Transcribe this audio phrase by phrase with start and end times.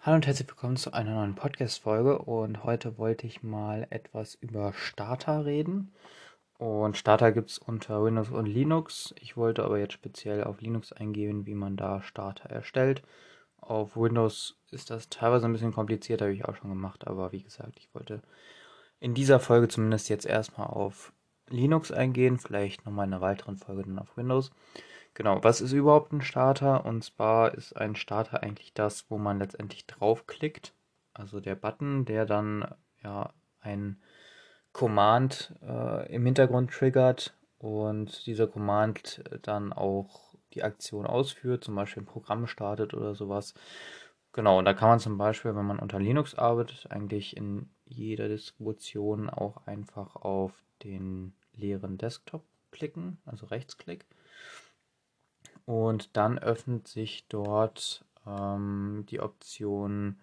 [0.00, 4.72] Hallo und herzlich willkommen zu einer neuen Podcast-Folge und heute wollte ich mal etwas über
[4.72, 5.92] Starter reden.
[6.56, 9.12] Und Starter gibt es unter Windows und Linux.
[9.20, 13.02] Ich wollte aber jetzt speziell auf Linux eingehen, wie man da Starter erstellt.
[13.60, 17.42] Auf Windows ist das teilweise ein bisschen kompliziert, habe ich auch schon gemacht, aber wie
[17.42, 18.22] gesagt, ich wollte
[19.00, 21.12] in dieser Folge zumindest jetzt erstmal auf
[21.48, 24.52] Linux eingehen, vielleicht nochmal in einer weiteren Folge dann auf Windows.
[25.18, 26.86] Genau, was ist überhaupt ein Starter?
[26.86, 30.72] Und zwar ist ein Starter eigentlich das, wo man letztendlich draufklickt.
[31.12, 34.00] Also der Button, der dann ja ein
[34.70, 42.04] Command äh, im Hintergrund triggert und dieser Command dann auch die Aktion ausführt, zum Beispiel
[42.04, 43.54] ein Programm startet oder sowas.
[44.32, 48.28] Genau, und da kann man zum Beispiel, wenn man unter Linux arbeitet, eigentlich in jeder
[48.28, 50.52] Distribution auch einfach auf
[50.84, 54.06] den leeren Desktop klicken, also Rechtsklick.
[55.68, 60.18] Und dann öffnet sich dort ähm, die Option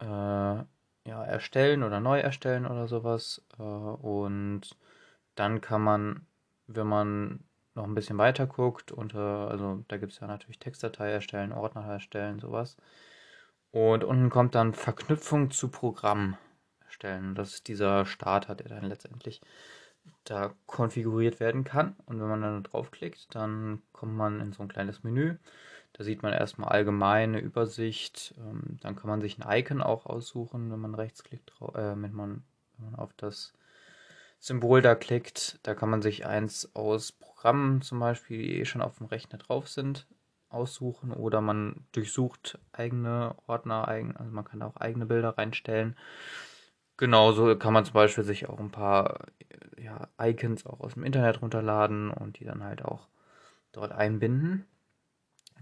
[0.00, 0.66] äh, ja,
[1.04, 3.44] erstellen oder neu erstellen oder sowas.
[3.60, 4.76] Äh, und
[5.36, 6.26] dann kann man,
[6.66, 7.44] wenn man
[7.76, 11.84] noch ein bisschen weiter guckt, unter, also da gibt es ja natürlich Textdatei erstellen, Ordner
[11.84, 12.76] erstellen, sowas.
[13.70, 16.36] Und unten kommt dann Verknüpfung zu Programm
[16.84, 17.36] erstellen.
[17.36, 19.42] Das ist dieser Starter, der dann letztendlich
[20.24, 21.96] da konfiguriert werden kann.
[22.06, 25.36] Und wenn man dann draufklickt, dann kommt man in so ein kleines Menü.
[25.92, 28.34] Da sieht man erstmal allgemeine Übersicht.
[28.38, 32.44] Ähm, dann kann man sich ein Icon auch aussuchen, wenn man rechtsklickt, äh, wenn, man,
[32.78, 33.52] wenn man auf das
[34.38, 35.58] Symbol da klickt.
[35.62, 39.38] Da kann man sich eins aus Programmen zum Beispiel, die eh schon auf dem Rechner
[39.38, 40.06] drauf sind,
[40.48, 41.12] aussuchen.
[41.12, 45.96] Oder man durchsucht eigene Ordner, also man kann auch eigene Bilder reinstellen.
[47.02, 49.26] Genauso kann man zum Beispiel sich auch ein paar
[49.76, 53.08] ja, Icons auch aus dem Internet runterladen und die dann halt auch
[53.72, 54.66] dort einbinden.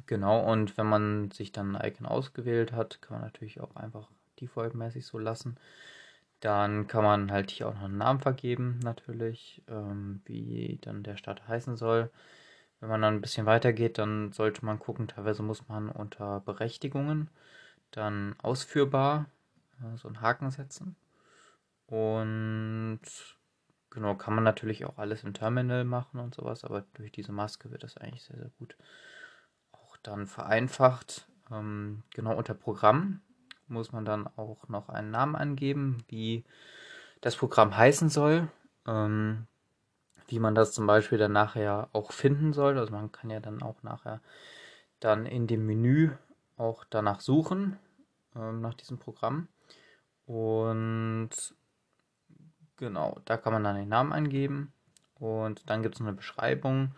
[0.04, 4.10] Genau, und wenn man sich dann ein Icon ausgewählt hat, kann man natürlich auch einfach
[4.38, 5.56] defaultmäßig so lassen.
[6.40, 11.16] Dann kann man halt hier auch noch einen Namen vergeben, natürlich, ähm, wie dann der
[11.16, 12.10] Starter heißen soll.
[12.80, 16.40] Wenn man dann ein bisschen weiter geht, dann sollte man gucken, teilweise muss man unter
[16.40, 17.30] Berechtigungen
[17.92, 19.24] dann ausführbar
[19.80, 20.96] äh, so einen Haken setzen.
[21.90, 23.00] Und
[23.90, 27.72] Genau, kann man natürlich auch alles im Terminal machen und sowas, aber durch diese Maske
[27.72, 28.76] wird das eigentlich sehr, sehr gut
[29.72, 31.26] auch dann vereinfacht.
[31.50, 33.20] Ähm, genau unter Programm
[33.66, 36.44] muss man dann auch noch einen Namen angeben, wie
[37.20, 38.48] das Programm heißen soll,
[38.86, 39.48] ähm,
[40.28, 42.78] wie man das zum Beispiel dann nachher auch finden soll.
[42.78, 44.20] Also man kann ja dann auch nachher
[45.00, 46.10] dann in dem Menü
[46.56, 47.76] auch danach suchen,
[48.36, 49.48] ähm, nach diesem Programm.
[50.26, 51.30] Und
[52.80, 54.72] Genau, da kann man dann den Namen eingeben
[55.16, 56.94] und dann gibt es eine Beschreibung.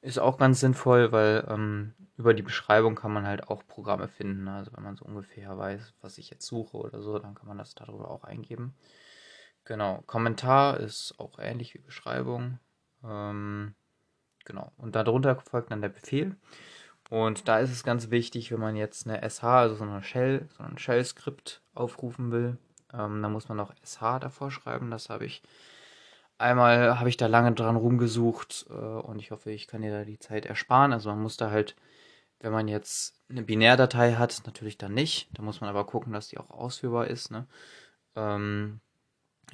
[0.00, 4.46] Ist auch ganz sinnvoll, weil ähm, über die Beschreibung kann man halt auch Programme finden.
[4.46, 7.58] Also wenn man so ungefähr weiß, was ich jetzt suche oder so, dann kann man
[7.58, 8.76] das darüber auch eingeben.
[9.64, 12.60] Genau, Kommentar ist auch ähnlich wie Beschreibung.
[13.02, 13.74] Ähm,
[14.44, 16.36] genau, und darunter folgt dann der Befehl.
[17.10, 20.48] Und da ist es ganz wichtig, wenn man jetzt eine SH, also so eine Shell,
[20.56, 22.58] so ein Shell-Skript aufrufen will,
[22.92, 24.90] ähm, da muss man noch SH davor schreiben.
[24.90, 25.42] Das habe ich
[26.38, 30.04] einmal, habe ich da lange dran rumgesucht äh, und ich hoffe, ich kann dir da
[30.04, 30.92] die Zeit ersparen.
[30.92, 31.76] Also man muss da halt,
[32.40, 35.28] wenn man jetzt eine Binärdatei hat, natürlich dann nicht.
[35.34, 37.30] Da muss man aber gucken, dass die auch ausführbar ist.
[37.30, 37.46] Ne?
[38.16, 38.80] Ähm,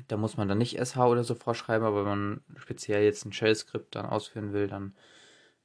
[0.09, 3.33] da muss man dann nicht SH oder so vorschreiben, aber wenn man speziell jetzt ein
[3.33, 4.95] Shell-Skript dann ausführen will, dann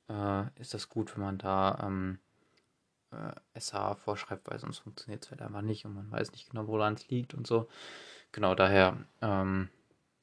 [0.09, 2.19] äh, ist das gut, wenn man da ähm,
[3.11, 6.67] äh, SH vorschreibt, weil sonst funktioniert es halt einfach nicht und man weiß nicht genau,
[6.67, 7.67] woran es liegt und so.
[8.31, 9.69] Genau, daher ähm,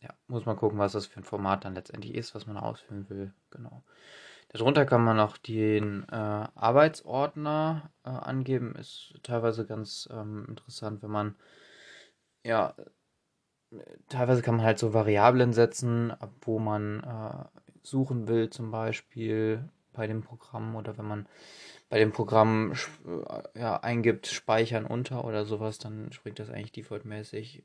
[0.00, 3.08] ja, muss man gucken, was das für ein Format dann letztendlich ist, was man ausfüllen
[3.08, 3.32] will.
[3.50, 3.82] Genau.
[4.48, 8.74] Darunter kann man noch den äh, Arbeitsordner äh, angeben.
[8.76, 11.36] Ist teilweise ganz ähm, interessant, wenn man
[12.44, 12.74] ja
[14.08, 16.12] teilweise kann man halt so Variablen setzen,
[16.42, 21.26] wo man äh, suchen will, zum Beispiel bei dem Programm oder wenn man
[21.88, 22.72] bei dem Programm
[23.06, 27.62] äh, ja, eingibt, speichern unter oder sowas, dann springt das eigentlich defaultmäßig.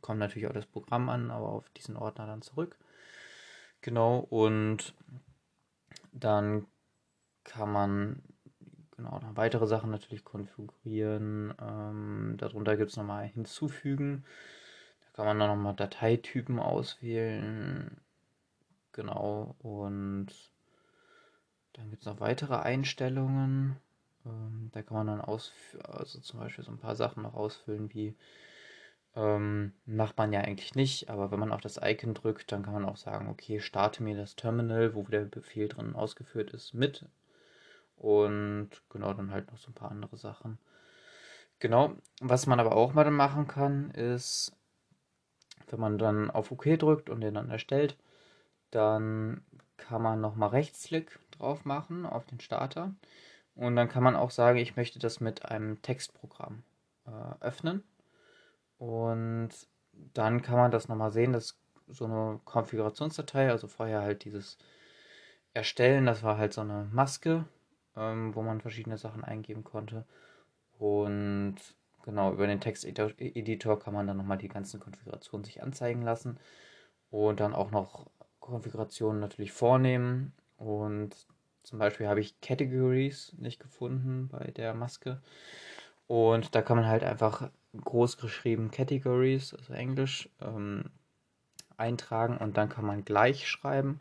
[0.00, 2.78] Kommt natürlich auch das Programm an, aber auf diesen Ordner dann zurück.
[3.80, 4.94] Genau, und
[6.12, 6.66] dann
[7.44, 8.22] kann man
[8.96, 11.54] genau noch weitere Sachen natürlich konfigurieren.
[11.60, 14.24] Ähm, darunter gibt es nochmal hinzufügen.
[15.00, 18.00] Da kann man dann nochmal Dateitypen auswählen.
[18.92, 20.28] Genau, und
[21.72, 23.76] dann gibt es noch weitere Einstellungen.
[24.26, 28.16] Ähm, da kann man dann also zum Beispiel so ein paar Sachen noch ausfüllen, wie
[29.16, 32.74] ähm, macht man ja eigentlich nicht, aber wenn man auf das Icon drückt, dann kann
[32.74, 37.06] man auch sagen, okay, starte mir das Terminal, wo der Befehl drin ausgeführt ist, mit.
[37.96, 40.58] Und genau, dann halt noch so ein paar andere Sachen.
[41.58, 44.52] Genau, was man aber auch mal machen kann, ist,
[45.68, 47.96] wenn man dann auf OK drückt und den dann erstellt,
[48.70, 49.44] dann
[49.76, 52.94] kann man nochmal Rechtsklick drauf machen auf den Starter.
[53.54, 56.62] Und dann kann man auch sagen, ich möchte das mit einem Textprogramm
[57.06, 57.82] äh, öffnen.
[58.78, 59.50] Und
[59.92, 61.58] dann kann man das nochmal sehen, dass
[61.88, 64.56] so eine Konfigurationsdatei, also vorher halt dieses
[65.52, 67.44] Erstellen, das war halt so eine Maske,
[67.96, 70.06] ähm, wo man verschiedene Sachen eingeben konnte.
[70.78, 71.56] Und
[72.04, 76.38] genau, über den Texteditor kann man dann nochmal die ganzen Konfigurationen sich anzeigen lassen
[77.10, 78.06] und dann auch noch
[78.38, 80.32] Konfigurationen natürlich vornehmen.
[80.60, 81.26] Und
[81.62, 85.22] zum Beispiel habe ich Categories nicht gefunden bei der Maske.
[86.06, 87.50] Und da kann man halt einfach
[87.82, 90.90] groß geschrieben Categories, also Englisch, ähm,
[91.78, 94.00] eintragen und dann kann man gleich schreiben.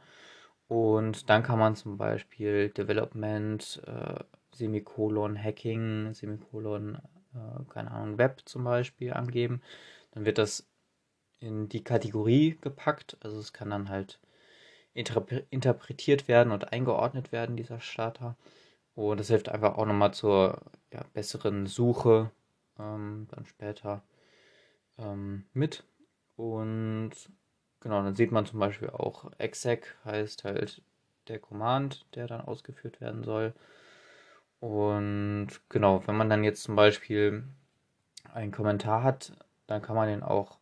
[0.68, 4.24] Und dann kann man zum Beispiel Development, äh,
[4.54, 6.96] Semikolon, Hacking, Semikolon,
[7.34, 9.62] äh, keine Ahnung, Web zum Beispiel angeben.
[10.12, 10.68] Dann wird das
[11.40, 13.18] in die Kategorie gepackt.
[13.22, 14.20] Also es kann dann halt
[14.94, 18.36] interpretiert werden und eingeordnet werden, dieser Starter.
[18.96, 22.32] Und das hilft einfach auch nochmal zur ja, besseren Suche
[22.78, 24.04] ähm, dann später
[24.98, 25.84] ähm, mit.
[26.36, 27.12] Und
[27.80, 30.82] genau, dann sieht man zum Beispiel auch exec heißt halt
[31.28, 33.54] der Command, der dann ausgeführt werden soll.
[34.60, 37.44] Und genau, wenn man dann jetzt zum Beispiel
[38.34, 39.34] einen Kommentar hat,
[39.68, 40.58] dann kann man den auch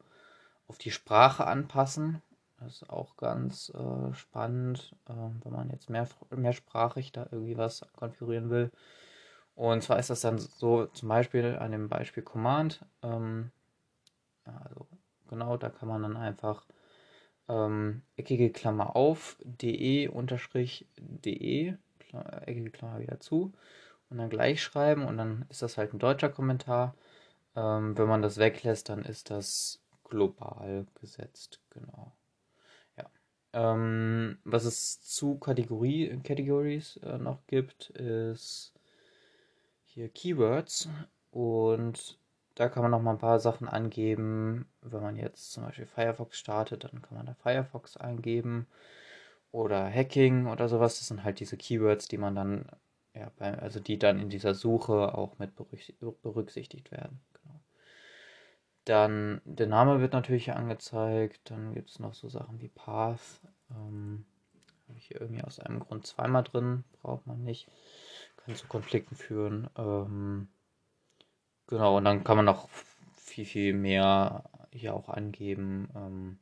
[0.68, 2.21] auf die Sprache anpassen.
[2.59, 5.13] Das ist auch ganz äh, spannend, äh,
[5.44, 8.71] wenn man jetzt mehr, mehrsprachig da irgendwie was konfigurieren will.
[9.56, 12.86] Und zwar ist das dann so, zum Beispiel an dem Beispiel Command.
[13.04, 13.51] Ähm,
[14.45, 14.88] also
[15.30, 16.65] genau, da kann man dann einfach
[17.50, 21.75] ähm, eckige Klammer auf, de unterstrich de,
[22.45, 23.53] eckige Klammer wieder zu
[24.10, 26.95] und dann gleich schreiben und dann ist das halt ein deutscher Kommentar.
[27.56, 32.13] Ähm, wenn man das weglässt, dann ist das global gesetzt, genau.
[33.53, 38.73] Ähm, was es zu Kategorie, Categories äh, noch gibt, ist
[39.85, 40.89] hier Keywords
[41.31, 42.19] und
[42.55, 44.67] da kann man noch mal ein paar Sachen angeben.
[44.81, 48.67] Wenn man jetzt zum Beispiel Firefox startet, dann kann man da Firefox eingeben
[49.51, 50.97] oder Hacking oder sowas.
[51.00, 52.65] Das sind halt diese Keywords, die man dann
[53.13, 57.19] ja, bei, also die dann in dieser Suche auch mit berücksichtigt werden.
[58.88, 61.51] Dann der Name wird natürlich angezeigt.
[61.51, 63.42] Dann gibt es noch so Sachen wie Path.
[63.69, 64.25] Ähm,
[64.88, 67.68] Habe ich hier irgendwie aus einem Grund zweimal drin, braucht man nicht.
[68.38, 69.69] Kann zu Konflikten führen.
[69.78, 70.48] Ähm,
[71.68, 72.69] genau, und dann kann man noch
[73.18, 75.89] viel, viel mehr hier auch angeben.
[75.94, 76.39] Ähm,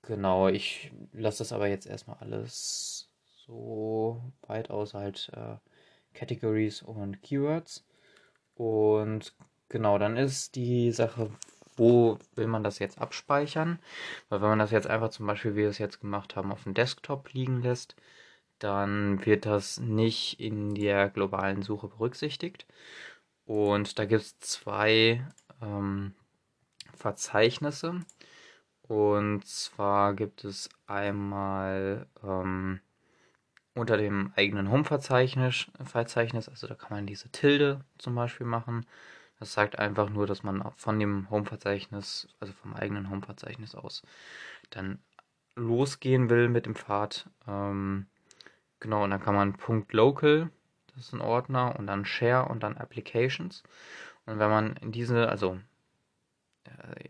[0.00, 3.10] genau, ich lasse das aber jetzt erstmal alles
[3.44, 5.56] so weit außer halt äh,
[6.14, 7.84] Categories und Keywords.
[8.54, 9.34] Und
[9.68, 11.30] genau, dann ist die Sache,
[11.76, 13.78] wo will man das jetzt abspeichern?
[14.28, 16.64] Weil wenn man das jetzt einfach zum Beispiel, wie wir es jetzt gemacht haben, auf
[16.64, 17.96] dem Desktop liegen lässt,
[18.58, 22.66] dann wird das nicht in der globalen Suche berücksichtigt.
[23.46, 25.24] Und da gibt es zwei
[25.62, 26.14] ähm,
[26.94, 28.00] Verzeichnisse.
[28.82, 32.80] Und zwar gibt es einmal ähm,
[33.74, 38.86] unter dem eigenen Home-Verzeichnis, Verzeichnis, also da kann man diese Tilde zum Beispiel machen.
[39.38, 44.02] Das sagt einfach nur, dass man von dem Home-Verzeichnis, also vom eigenen Home-Verzeichnis aus,
[44.70, 44.98] dann
[45.54, 47.28] losgehen will mit dem Pfad.
[47.46, 48.06] Ähm,
[48.80, 50.50] genau, und dann kann man Punkt .local,
[50.94, 53.62] das ist ein Ordner, und dann Share und dann Applications.
[54.26, 55.60] Und wenn man diese, also
[56.64, 57.08] äh,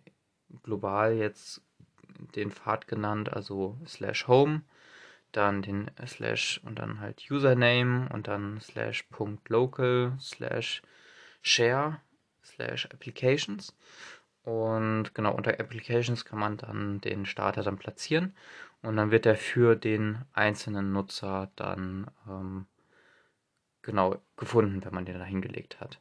[0.63, 1.63] global jetzt
[2.35, 4.63] den Pfad genannt, also slash home,
[5.33, 10.83] dann den Slash und dann halt Username und dann Slash Punkt local Slash
[11.43, 12.01] Share
[12.45, 13.77] Slash Applications.
[14.43, 18.35] Und genau unter Applications kann man dann den Starter dann platzieren
[18.83, 22.67] und dann wird er für den einzelnen Nutzer dann ähm,
[23.83, 26.01] genau gefunden, wenn man den da hingelegt hat.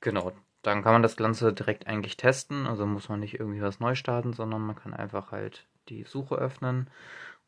[0.00, 2.66] Genau, dann kann man das Ganze direkt eigentlich testen.
[2.66, 6.36] Also muss man nicht irgendwie was neu starten, sondern man kann einfach halt die Suche
[6.36, 6.88] öffnen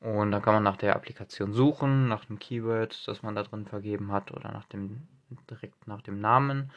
[0.00, 3.66] und dann kann man nach der Applikation suchen, nach dem Keyword, das man da drin
[3.66, 5.06] vergeben hat oder nach dem,
[5.50, 6.72] direkt nach dem Namen.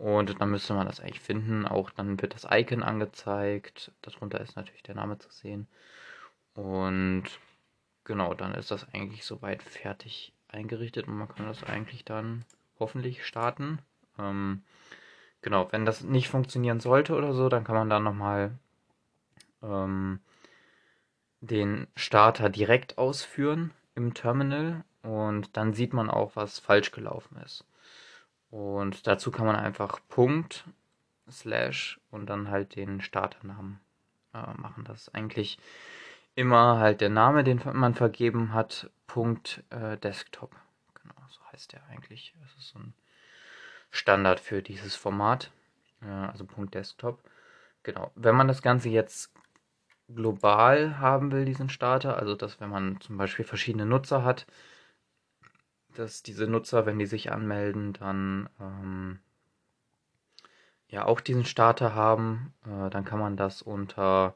[0.00, 1.66] Und dann müsste man das eigentlich finden.
[1.66, 3.92] Auch dann wird das Icon angezeigt.
[4.00, 5.66] Darunter ist natürlich der Name zu sehen.
[6.54, 7.24] Und
[8.04, 12.46] genau, dann ist das eigentlich soweit fertig eingerichtet und man kann das eigentlich dann
[12.78, 13.78] hoffentlich starten.
[14.18, 14.62] Ähm,
[15.42, 18.52] genau, wenn das nicht funktionieren sollte oder so, dann kann man dann nochmal
[19.62, 20.20] ähm,
[21.42, 27.66] den Starter direkt ausführen im Terminal und dann sieht man auch, was falsch gelaufen ist.
[28.50, 30.64] Und dazu kann man einfach Punkt,
[31.30, 33.80] Slash und dann halt den Starternamen
[34.34, 34.84] äh, machen.
[34.84, 35.58] Das ist eigentlich
[36.34, 40.54] immer halt der Name, den man vergeben hat, Punkt äh, Desktop.
[41.00, 42.34] Genau, so heißt der eigentlich.
[42.40, 42.94] Das ist so ein
[43.90, 45.50] Standard für dieses Format,
[46.02, 47.22] äh, also Punkt Desktop.
[47.82, 49.32] Genau, wenn man das Ganze jetzt
[50.14, 54.46] global haben will, diesen Starter, also dass wenn man zum Beispiel verschiedene Nutzer hat,
[55.96, 59.18] dass diese Nutzer, wenn die sich anmelden, dann ähm,
[60.88, 64.34] ja auch diesen Starter haben, äh, dann kann man das unter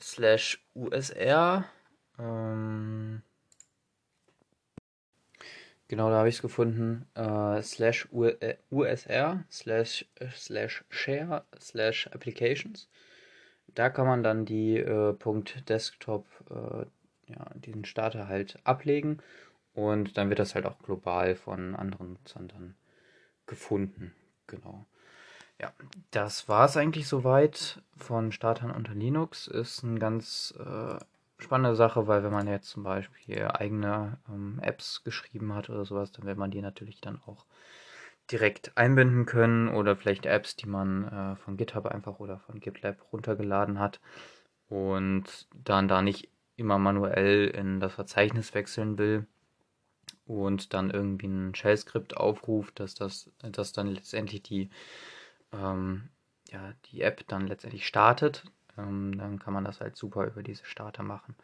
[0.00, 1.64] slash USR
[2.18, 3.22] ähm,
[5.88, 7.06] genau da habe ich es gefunden.
[7.14, 12.88] Äh, slash USR äh, slash, slash share slash applications.
[13.74, 16.86] Da kann man dann die äh, Punkt Desktop, äh,
[17.32, 19.18] ja, diesen Starter halt ablegen
[19.76, 22.74] und dann wird das halt auch global von anderen Nutzern dann
[23.46, 24.14] gefunden.
[24.46, 24.86] Genau.
[25.60, 25.70] Ja,
[26.10, 29.46] das war es eigentlich soweit von Startern unter Linux.
[29.46, 30.98] Ist eine ganz äh,
[31.38, 36.10] spannende Sache, weil wenn man jetzt zum Beispiel eigene ähm, Apps geschrieben hat oder sowas,
[36.10, 37.44] dann wird man die natürlich dann auch
[38.30, 43.12] direkt einbinden können oder vielleicht Apps, die man äh, von GitHub einfach oder von GitLab
[43.12, 44.00] runtergeladen hat
[44.68, 49.26] und dann da nicht immer manuell in das Verzeichnis wechseln will
[50.26, 54.70] und dann irgendwie ein Shell-Skript aufruft, dass das dass dann letztendlich die,
[55.52, 56.08] ähm,
[56.50, 58.44] ja, die App dann letztendlich startet.
[58.78, 61.34] Ähm, dann kann man das halt super über diese Starter machen.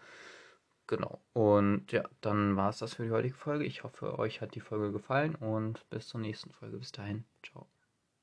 [0.86, 1.20] Genau.
[1.32, 3.64] Und ja, dann war es das für die heutige Folge.
[3.64, 6.78] Ich hoffe, euch hat die Folge gefallen und bis zur nächsten Folge.
[6.78, 7.24] Bis dahin.
[7.42, 7.66] Ciao.